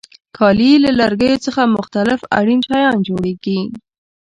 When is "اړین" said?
2.37-2.59